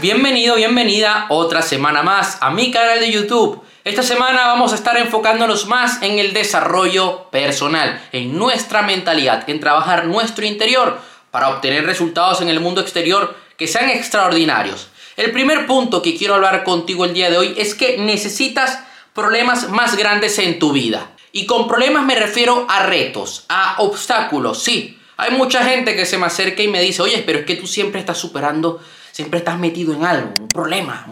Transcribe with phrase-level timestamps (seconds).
[0.00, 3.60] bienvenido, bienvenida otra semana más a mi canal de YouTube.
[3.84, 9.60] Esta semana vamos a estar enfocándonos más en el desarrollo personal, en nuestra mentalidad, en
[9.60, 11.00] trabajar nuestro interior
[11.30, 14.88] para obtener resultados en el mundo exterior que sean extraordinarios.
[15.16, 18.84] El primer punto que quiero hablar contigo el día de hoy es que necesitas
[19.14, 21.10] problemas más grandes en tu vida.
[21.32, 24.98] Y con problemas me refiero a retos, a obstáculos, sí.
[25.16, 27.66] Hay mucha gente que se me acerca y me dice, oye, pero es que tú
[27.66, 28.80] siempre estás superando,
[29.18, 31.04] siempre estás metido en algo, un problema,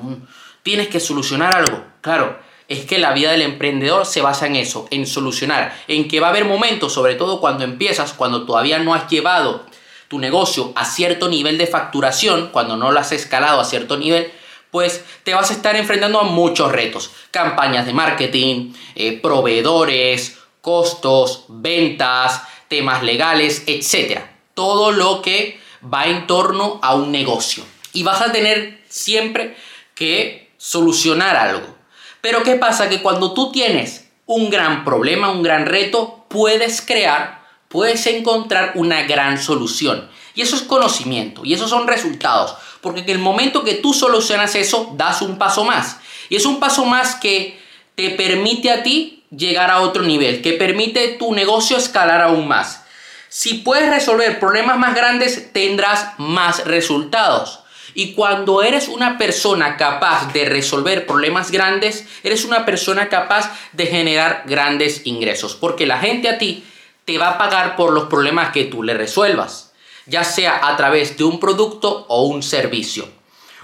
[0.62, 1.82] tienes que solucionar algo.
[2.02, 2.38] Claro,
[2.68, 6.28] es que la vida del emprendedor se basa en eso, en solucionar, en que va
[6.28, 9.66] a haber momentos, sobre todo cuando empiezas, cuando todavía no has llevado
[10.06, 14.30] tu negocio a cierto nivel de facturación, cuando no lo has escalado a cierto nivel,
[14.70, 17.10] pues te vas a estar enfrentando a muchos retos.
[17.32, 24.20] Campañas de marketing, eh, proveedores, costos, ventas, temas legales, etc.
[24.54, 25.58] Todo lo que
[25.92, 27.64] va en torno a un negocio.
[27.96, 29.56] Y vas a tener siempre
[29.94, 31.76] que solucionar algo.
[32.20, 32.90] Pero ¿qué pasa?
[32.90, 39.04] Que cuando tú tienes un gran problema, un gran reto, puedes crear, puedes encontrar una
[39.04, 40.10] gran solución.
[40.34, 42.54] Y eso es conocimiento, y esos son resultados.
[42.82, 45.96] Porque en el momento que tú solucionas eso, das un paso más.
[46.28, 47.58] Y es un paso más que
[47.94, 52.84] te permite a ti llegar a otro nivel, que permite tu negocio escalar aún más.
[53.30, 57.60] Si puedes resolver problemas más grandes, tendrás más resultados.
[57.98, 63.86] Y cuando eres una persona capaz de resolver problemas grandes, eres una persona capaz de
[63.86, 65.54] generar grandes ingresos.
[65.54, 66.62] Porque la gente a ti
[67.06, 69.72] te va a pagar por los problemas que tú le resuelvas.
[70.04, 73.08] Ya sea a través de un producto o un servicio.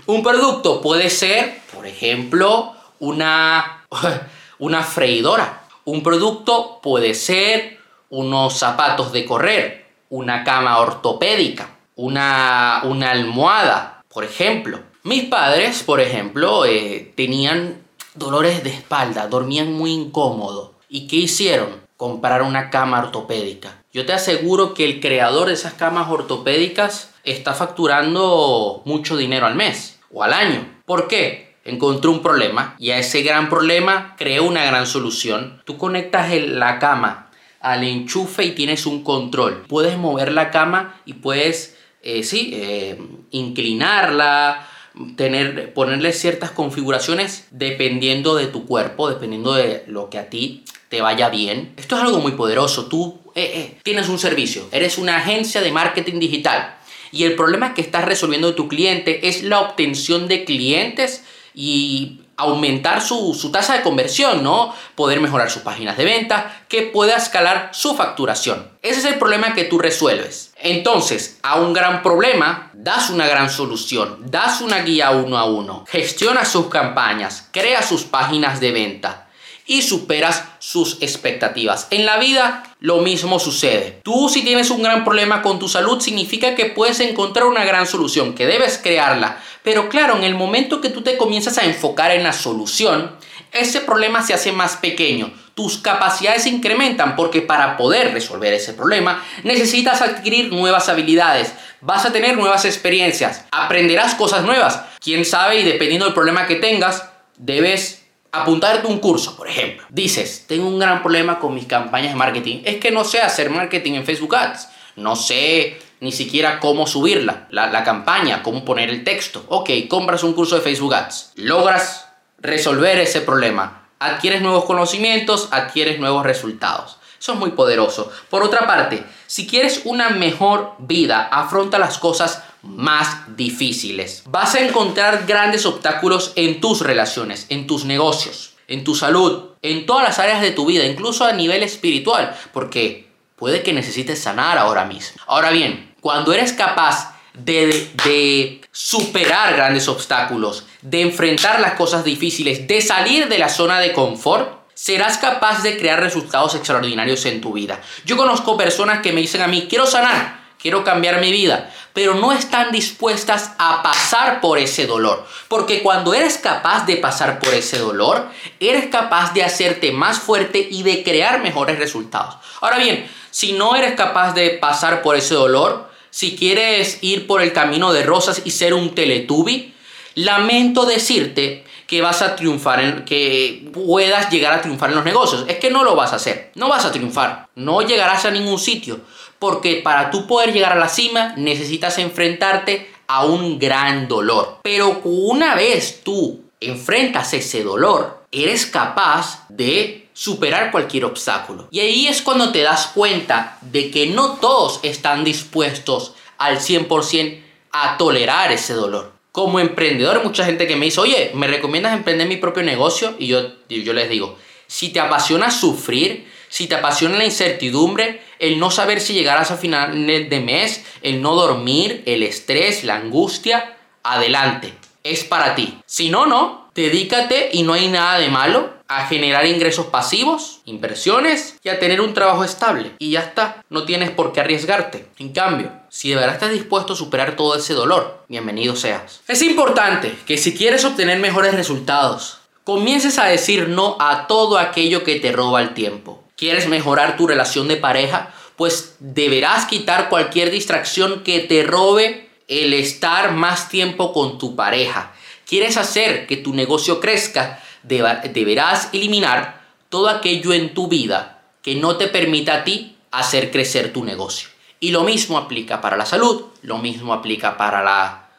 [0.06, 3.84] Un producto puede ser, por ejemplo, una
[4.62, 5.64] una freidora.
[5.84, 14.24] Un producto puede ser unos zapatos de correr, una cama ortopédica, una, una almohada, por
[14.24, 14.80] ejemplo.
[15.02, 17.82] Mis padres, por ejemplo, eh, tenían
[18.14, 20.74] dolores de espalda, dormían muy incómodo.
[20.88, 21.82] ¿Y qué hicieron?
[21.96, 23.82] Comprar una cama ortopédica.
[23.92, 29.54] Yo te aseguro que el creador de esas camas ortopédicas está facturando mucho dinero al
[29.54, 30.66] mes o al año.
[30.84, 31.52] ¿Por qué?
[31.64, 35.62] encontró un problema y a ese gran problema creó una gran solución.
[35.64, 39.64] Tú conectas la cama al enchufe y tienes un control.
[39.68, 42.98] Puedes mover la cama y puedes, eh, sí, eh,
[43.30, 44.68] inclinarla,
[45.16, 51.00] tener, ponerle ciertas configuraciones dependiendo de tu cuerpo, dependiendo de lo que a ti te
[51.00, 51.72] vaya bien.
[51.76, 52.86] Esto es algo muy poderoso.
[52.86, 56.76] Tú eh, tienes un servicio, eres una agencia de marketing digital.
[57.12, 61.24] Y el problema que estás resolviendo de tu cliente es la obtención de clientes
[61.54, 64.74] y aumentar su, tasa de conversión, ¿no?
[64.94, 68.68] Poder mejorar sus páginas de venta, que pueda escalar su facturación.
[68.82, 70.51] Ese es el problema que tú resuelves.
[70.64, 75.84] Entonces, a un gran problema, das una gran solución, das una guía uno a uno,
[75.88, 79.26] gestiona sus campañas, crea sus páginas de venta
[79.66, 81.88] y superas sus expectativas.
[81.90, 84.00] En la vida lo mismo sucede.
[84.04, 87.86] Tú si tienes un gran problema con tu salud significa que puedes encontrar una gran
[87.86, 89.42] solución, que debes crearla.
[89.64, 93.16] Pero claro, en el momento que tú te comienzas a enfocar en la solución,
[93.52, 95.32] ese problema se hace más pequeño.
[95.54, 102.06] Tus capacidades se incrementan porque para poder resolver ese problema necesitas adquirir nuevas habilidades, vas
[102.06, 104.82] a tener nuevas experiencias, aprenderás cosas nuevas.
[105.00, 109.86] Quién sabe y dependiendo del problema que tengas, debes apuntarte un curso, por ejemplo.
[109.90, 112.62] Dices, tengo un gran problema con mis campañas de marketing.
[112.64, 114.68] Es que no sé hacer marketing en Facebook Ads.
[114.96, 119.44] No sé ni siquiera cómo subirla, la, la campaña, cómo poner el texto.
[119.48, 121.32] Ok, compras un curso de Facebook Ads.
[121.36, 122.08] Logras
[122.38, 123.81] resolver ese problema.
[124.04, 126.98] Adquieres nuevos conocimientos, adquieres nuevos resultados.
[127.18, 128.10] Eso es muy poderoso.
[128.28, 134.24] Por otra parte, si quieres una mejor vida, afronta las cosas más difíciles.
[134.26, 139.86] Vas a encontrar grandes obstáculos en tus relaciones, en tus negocios, en tu salud, en
[139.86, 144.58] todas las áreas de tu vida, incluso a nivel espiritual, porque puede que necesites sanar
[144.58, 145.22] ahora mismo.
[145.26, 152.66] Ahora bien, cuando eres capaz de, de, superar grandes obstáculos, de enfrentar las cosas difíciles,
[152.66, 157.52] de salir de la zona de confort, serás capaz de crear resultados extraordinarios en tu
[157.52, 157.80] vida.
[158.06, 162.14] Yo conozco personas que me dicen a mí, quiero sanar, quiero cambiar mi vida, pero
[162.14, 165.26] no están dispuestas a pasar por ese dolor.
[165.48, 170.66] Porque cuando eres capaz de pasar por ese dolor, eres capaz de hacerte más fuerte
[170.70, 172.36] y de crear mejores resultados.
[172.62, 177.42] Ahora bien, si no eres capaz de pasar por ese dolor, si quieres ir por
[177.42, 179.74] el camino de rosas y ser un teletubi,
[180.14, 185.46] lamento decirte que vas a triunfar, en, que puedas llegar a triunfar en los negocios.
[185.48, 188.58] Es que no lo vas a hacer, no vas a triunfar, no llegarás a ningún
[188.58, 189.00] sitio
[189.42, 194.58] porque para tú poder llegar a la cima necesitas enfrentarte a un gran dolor.
[194.62, 201.66] Pero una vez tú enfrentas ese dolor, eres capaz de superar cualquier obstáculo.
[201.72, 207.42] Y ahí es cuando te das cuenta de que no todos están dispuestos al 100%
[207.72, 209.10] a tolerar ese dolor.
[209.32, 213.16] Como emprendedor, mucha gente que me dice, oye, ¿me recomiendas emprender mi propio negocio?
[213.18, 214.38] Y yo, yo les digo,
[214.68, 219.56] si te apasiona sufrir, si te apasiona la incertidumbre, el no saber si llegarás a
[219.56, 224.72] final de mes, el no dormir, el estrés, la angustia, adelante,
[225.02, 225.80] es para ti.
[225.84, 231.56] Si no, no, dedícate y no hay nada de malo a generar ingresos pasivos, inversiones
[231.62, 232.92] y a tener un trabajo estable.
[232.98, 235.06] Y ya está, no tienes por qué arriesgarte.
[235.18, 239.22] En cambio, si de verdad estás dispuesto a superar todo ese dolor, bienvenido seas.
[239.28, 245.04] Es importante que si quieres obtener mejores resultados, comiences a decir no a todo aquello
[245.04, 246.22] que te roba el tiempo.
[246.36, 248.34] ¿Quieres mejorar tu relación de pareja?
[248.56, 255.12] Pues deberás quitar cualquier distracción que te robe el estar más tiempo con tu pareja.
[255.46, 257.62] ¿Quieres hacer que tu negocio crezca?
[257.82, 263.92] Deberás eliminar todo aquello en tu vida que no te permita a ti hacer crecer
[263.92, 264.48] tu negocio.
[264.80, 268.30] Y lo mismo aplica para la salud, lo mismo aplica para la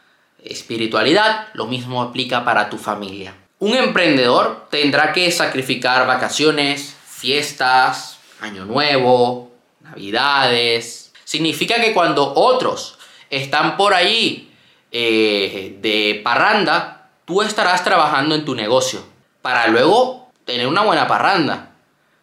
[0.44, 3.36] espiritualidad, lo mismo aplica para tu familia.
[3.60, 11.14] Un emprendedor tendrá que sacrificar vacaciones, fiestas, año nuevo, navidades.
[11.24, 12.98] Significa que cuando otros
[13.30, 14.52] están por ahí
[14.92, 19.13] eh, de parranda, tú estarás trabajando en tu negocio
[19.44, 21.76] para luego tener una buena parranda.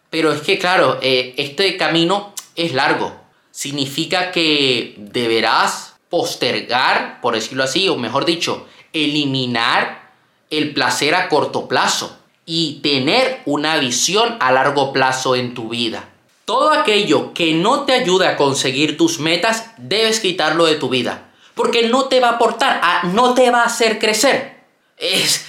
[0.09, 3.15] Pero es que, claro, eh, este camino es largo.
[3.51, 10.11] Significa que deberás postergar, por decirlo así, o mejor dicho, eliminar
[10.49, 16.09] el placer a corto plazo y tener una visión a largo plazo en tu vida.
[16.45, 21.29] Todo aquello que no te ayude a conseguir tus metas, debes quitarlo de tu vida.
[21.53, 24.59] Porque no te va a aportar, no te va a hacer crecer.
[24.97, 25.45] Es,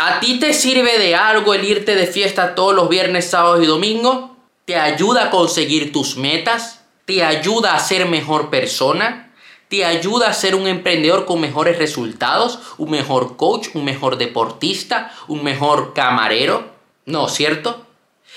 [0.00, 3.66] ¿A ti te sirve de algo el irte de fiesta todos los viernes, sábados y
[3.66, 4.30] domingos?
[4.64, 6.84] ¿Te ayuda a conseguir tus metas?
[7.04, 9.34] ¿Te ayuda a ser mejor persona?
[9.66, 12.60] ¿Te ayuda a ser un emprendedor con mejores resultados?
[12.78, 13.70] ¿Un mejor coach?
[13.74, 15.12] ¿Un mejor deportista?
[15.26, 16.70] ¿Un mejor camarero?
[17.04, 17.84] No, ¿cierto?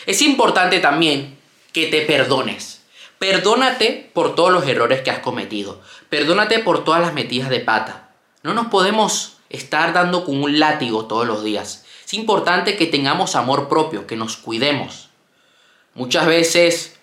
[0.08, 1.38] Es importante también
[1.74, 2.82] que te perdones.
[3.20, 5.80] Perdónate por todos los errores que has cometido.
[6.10, 8.10] Perdónate por todas las metidas de pata.
[8.42, 11.86] No nos podemos estar dando con un látigo todos los días.
[12.06, 15.10] Es importante que tengamos amor propio, que nos cuidemos.
[15.94, 17.00] Muchas veces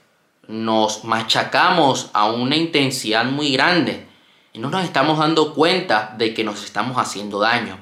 [0.46, 4.06] nos machacamos a una intensidad muy grande
[4.52, 7.78] y no nos estamos dando cuenta de que nos estamos haciendo daño.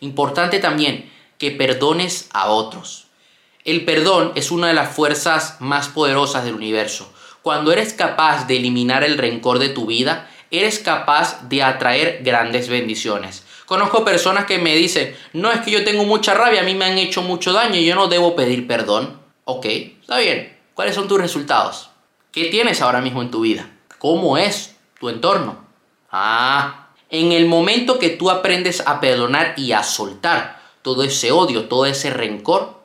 [0.00, 3.06] Importante también que perdones a otros.
[3.64, 7.12] El perdón es una de las fuerzas más poderosas del universo.
[7.42, 12.68] Cuando eres capaz de eliminar el rencor de tu vida, eres capaz de atraer grandes
[12.68, 13.45] bendiciones.
[13.66, 16.84] Conozco personas que me dicen, no es que yo tengo mucha rabia, a mí me
[16.84, 19.20] han hecho mucho daño y yo no debo pedir perdón.
[19.44, 20.56] Ok, está bien.
[20.74, 21.90] ¿Cuáles son tus resultados?
[22.30, 23.70] ¿Qué tienes ahora mismo en tu vida?
[23.98, 25.64] ¿Cómo es tu entorno?
[26.10, 31.64] Ah, en el momento que tú aprendes a perdonar y a soltar todo ese odio,
[31.64, 32.80] todo ese rencor,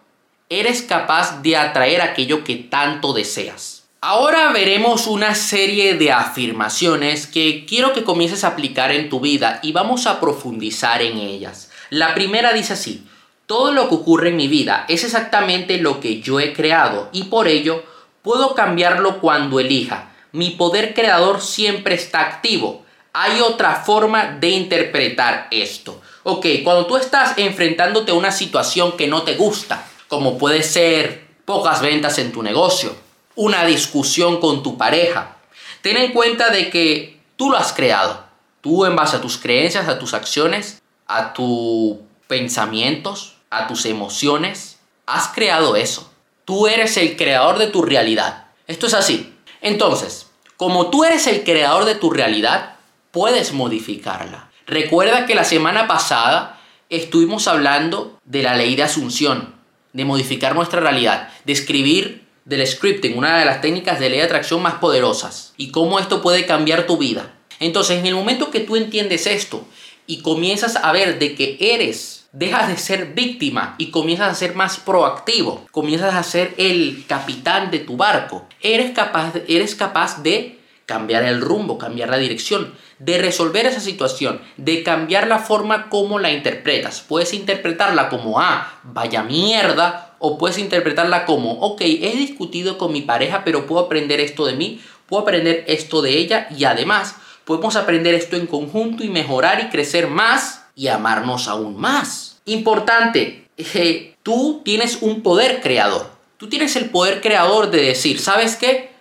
[0.49, 3.80] eres capaz de atraer aquello que tanto deseas.
[4.03, 9.59] Ahora veremos una serie de afirmaciones que quiero que comiences a aplicar en tu vida
[9.61, 11.69] y vamos a profundizar en ellas.
[11.91, 13.05] La primera dice así,
[13.45, 17.25] todo lo que ocurre en mi vida es exactamente lo que yo he creado y
[17.25, 17.83] por ello
[18.23, 20.11] puedo cambiarlo cuando elija.
[20.31, 22.83] Mi poder creador siempre está activo.
[23.13, 26.01] Hay otra forma de interpretar esto.
[26.23, 31.27] Ok, cuando tú estás enfrentándote a una situación que no te gusta, como puede ser
[31.45, 32.95] pocas ventas en tu negocio,
[33.41, 35.37] una discusión con tu pareja.
[35.81, 38.23] Ten en cuenta de que tú lo has creado.
[38.61, 44.77] Tú en base a tus creencias, a tus acciones, a tus pensamientos, a tus emociones,
[45.07, 46.11] has creado eso.
[46.45, 48.45] Tú eres el creador de tu realidad.
[48.67, 49.33] Esto es así.
[49.61, 52.75] Entonces, como tú eres el creador de tu realidad,
[53.09, 54.51] puedes modificarla.
[54.67, 59.55] Recuerda que la semana pasada estuvimos hablando de la ley de asunción,
[59.93, 64.25] de modificar nuestra realidad, de escribir del scripting, una de las técnicas de ley de
[64.25, 67.33] atracción más poderosas y cómo esto puede cambiar tu vida.
[67.59, 69.65] Entonces, en el momento que tú entiendes esto
[70.07, 74.55] y comienzas a ver de que eres, dejas de ser víctima y comienzas a ser
[74.55, 80.59] más proactivo, comienzas a ser el capitán de tu barco, eres capaz, eres capaz de
[80.85, 86.19] cambiar el rumbo, cambiar la dirección, de resolver esa situación, de cambiar la forma como
[86.19, 87.01] la interpretas.
[87.01, 93.01] Puedes interpretarla como, ah, vaya mierda, o puedes interpretarla como, ok, he discutido con mi
[93.01, 97.75] pareja, pero puedo aprender esto de mí, puedo aprender esto de ella y además podemos
[97.75, 102.39] aprender esto en conjunto y mejorar y crecer más y amarnos aún más.
[102.45, 106.09] Importante, eh, tú tienes un poder creador.
[106.37, 108.91] Tú tienes el poder creador de decir, ¿sabes qué?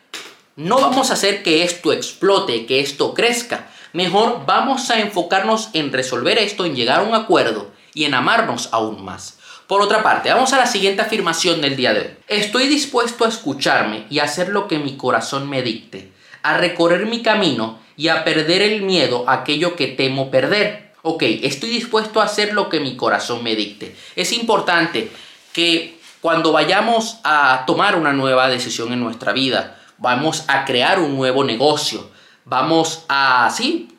[0.56, 3.70] No vamos a hacer que esto explote, que esto crezca.
[3.92, 8.68] Mejor vamos a enfocarnos en resolver esto, en llegar a un acuerdo y en amarnos
[8.72, 9.39] aún más.
[9.70, 12.06] Por otra parte, vamos a la siguiente afirmación del día de hoy.
[12.26, 16.10] Estoy dispuesto a escucharme y hacer lo que mi corazón me dicte,
[16.42, 20.92] a recorrer mi camino y a perder el miedo a aquello que temo perder.
[21.02, 23.94] Ok, estoy dispuesto a hacer lo que mi corazón me dicte.
[24.16, 25.12] Es importante
[25.52, 31.14] que cuando vayamos a tomar una nueva decisión en nuestra vida, vamos a crear un
[31.14, 32.10] nuevo negocio,
[32.44, 33.96] vamos a, sí,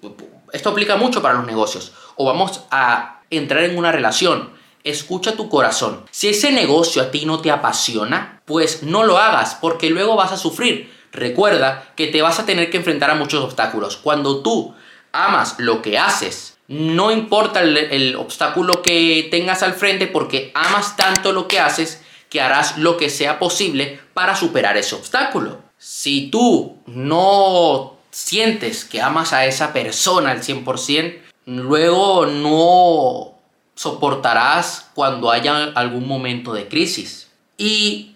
[0.52, 5.50] esto aplica mucho para los negocios, o vamos a entrar en una relación, escucha tu
[5.50, 6.06] corazón.
[6.12, 10.32] Si ese negocio a ti no te apasiona, pues no lo hagas porque luego vas
[10.32, 10.92] a sufrir.
[11.12, 13.98] Recuerda que te vas a tener que enfrentar a muchos obstáculos.
[13.98, 14.74] Cuando tú
[15.12, 20.96] amas lo que haces, no importa el, el obstáculo que tengas al frente porque amas
[20.96, 25.62] tanto lo que haces que harás lo que sea posible para superar ese obstáculo.
[25.78, 33.31] Si tú no sientes que amas a esa persona al 100%, luego no
[33.76, 37.30] soportarás cuando haya algún momento de crisis.
[37.58, 38.16] Y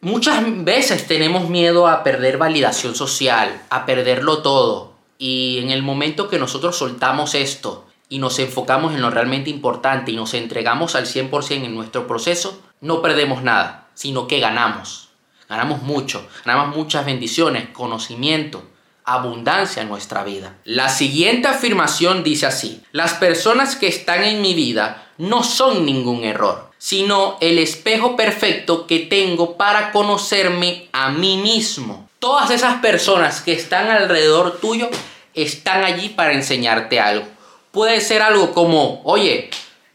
[0.00, 4.94] muchas veces tenemos miedo a perder validación social, a perderlo todo.
[5.18, 10.12] Y en el momento que nosotros soltamos esto y nos enfocamos en lo realmente importante
[10.12, 15.08] y nos entregamos al 100% en nuestro proceso, no perdemos nada, sino que ganamos.
[15.48, 18.62] Ganamos mucho, ganamos muchas bendiciones, conocimiento,
[19.04, 20.56] abundancia en nuestra vida.
[20.64, 26.24] La siguiente afirmación dice así, las personas que están en mi vida no son ningún
[26.24, 32.08] error, sino el espejo perfecto que tengo para conocerme a mí mismo.
[32.18, 34.88] Todas esas personas que están alrededor tuyo
[35.34, 37.26] están allí para enseñarte algo.
[37.70, 39.50] Puede ser algo como, oye,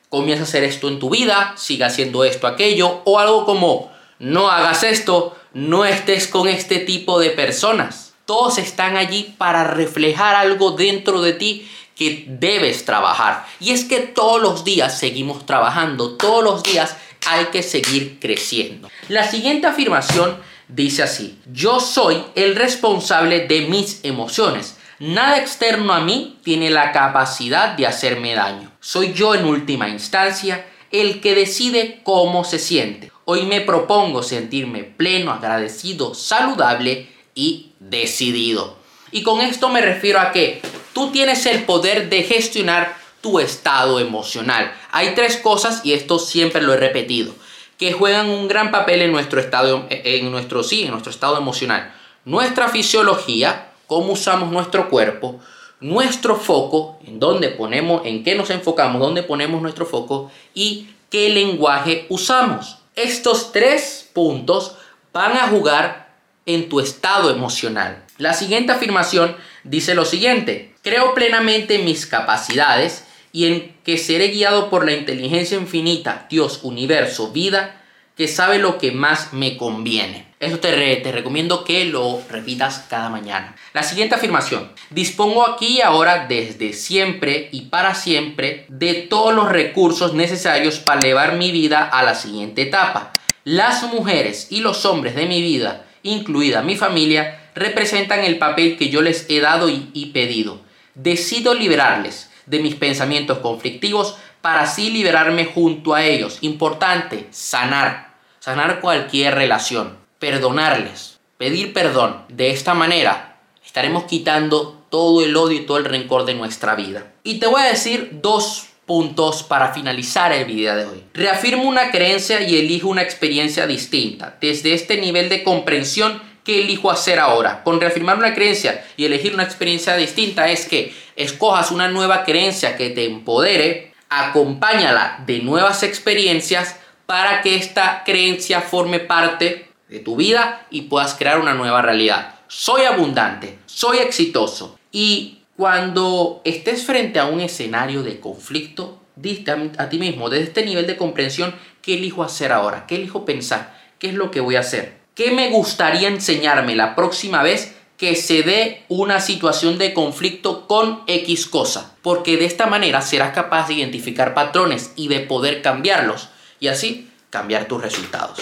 [0.09, 4.51] comienza a hacer esto en tu vida, siga haciendo esto, aquello, o algo como, no
[4.51, 10.69] hagas esto, no estés con este tipo de personas todos están allí para reflejar algo
[10.69, 13.47] dentro de ti que debes trabajar.
[13.59, 16.95] Y es que todos los días seguimos trabajando, todos los días
[17.25, 18.87] hay que seguir creciendo.
[19.07, 24.77] La siguiente afirmación dice así, yo soy el responsable de mis emociones.
[24.99, 28.71] Nada externo a mí tiene la capacidad de hacerme daño.
[28.79, 33.11] Soy yo en última instancia el que decide cómo se siente.
[33.25, 38.75] Hoy me propongo sentirme pleno, agradecido, saludable y decidido.
[39.11, 40.61] Y con esto me refiero a que
[40.93, 44.73] tú tienes el poder de gestionar tu estado emocional.
[44.91, 47.33] Hay tres cosas, y esto siempre lo he repetido,
[47.77, 51.95] que juegan un gran papel en nuestro estado, en nuestro, sí, en nuestro estado emocional.
[52.25, 55.39] Nuestra fisiología, cómo usamos nuestro cuerpo,
[55.79, 61.29] nuestro foco, en dónde ponemos, en qué nos enfocamos, dónde ponemos nuestro foco y qué
[61.29, 62.79] lenguaje usamos.
[62.97, 64.75] Estos tres puntos
[65.13, 66.08] van a jugar
[66.49, 68.03] en tu estado emocional.
[68.17, 74.29] La siguiente afirmación dice lo siguiente, creo plenamente en mis capacidades y en que seré
[74.29, 77.83] guiado por la inteligencia infinita, Dios, universo, vida,
[78.17, 80.25] que sabe lo que más me conviene.
[80.39, 83.55] Eso te, te recomiendo que lo repitas cada mañana.
[83.73, 84.71] La siguiente afirmación.
[84.89, 91.01] Dispongo aquí y ahora desde siempre y para siempre de todos los recursos necesarios para
[91.01, 93.13] elevar mi vida a la siguiente etapa.
[93.43, 98.89] Las mujeres y los hombres de mi vida incluida mi familia, representan el papel que
[98.89, 100.61] yo les he dado y, pedido.
[100.95, 106.39] Decido liberarles de mis pensamientos conflictivos para así liberarme junto a ellos.
[106.41, 108.15] Importante, sanar.
[108.39, 109.97] Sanar cualquier relación.
[110.19, 111.19] Perdonarles.
[111.37, 112.23] Pedir perdón.
[112.29, 117.11] De esta manera estaremos quitando todo el odio y todo el rencor de nuestra vida.
[117.23, 121.03] Y te voy a decir dos puntos para finalizar el video de hoy.
[121.13, 124.35] Reafirmo una creencia y elijo una experiencia distinta.
[124.41, 127.63] Desde este nivel de comprensión, ¿qué elijo hacer ahora?
[127.63, 132.77] Con reafirmar una creencia y elegir una experiencia distinta es que escojas una nueva creencia
[132.77, 140.15] que te empodere, acompáñala de nuevas experiencias para que esta creencia forme parte de tu
[140.15, 142.39] vida y puedas crear una nueva realidad.
[142.47, 149.89] Soy abundante, soy exitoso y cuando estés frente a un escenario de conflicto, diste a,
[149.89, 152.85] ti mismo, desde este nivel de comprensión, ¿qué elijo hacer ahora?
[152.87, 153.77] ¿Qué elijo pensar?
[153.99, 154.99] ¿Qué es lo que voy a hacer?
[155.15, 161.01] ¿Qué me gustaría enseñarme la próxima vez que se dé una situación de conflicto con
[161.07, 161.93] X cosa?
[162.03, 166.29] Porque de esta manera serás capaz de identificar patrones y de poder cambiarlos
[166.61, 168.39] y así cambiar tus resultados.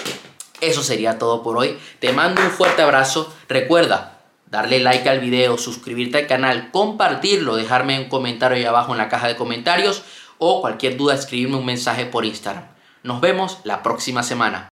[0.62, 1.80] Eso sería todo por hoy.
[2.00, 3.34] Te mando un fuerte abrazo.
[3.50, 4.17] Recuerda,
[4.50, 9.10] darle like al video, suscribirte al canal, compartirlo, dejarme un comentario ahí abajo en la
[9.10, 10.04] caja de comentarios
[10.38, 12.66] o cualquier duda escribirme un mensaje por Instagram.
[13.04, 14.66] Nos vemos la próxima semana.